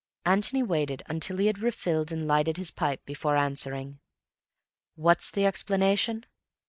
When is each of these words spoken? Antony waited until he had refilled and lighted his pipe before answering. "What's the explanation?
Antony 0.25 0.63
waited 0.63 1.03
until 1.05 1.37
he 1.37 1.45
had 1.45 1.59
refilled 1.59 2.11
and 2.11 2.27
lighted 2.27 2.57
his 2.57 2.71
pipe 2.71 3.05
before 3.05 3.37
answering. 3.37 3.99
"What's 4.95 5.29
the 5.29 5.45
explanation? 5.45 6.25